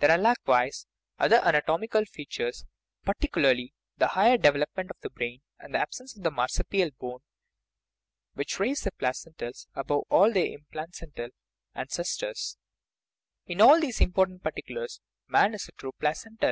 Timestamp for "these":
13.80-14.00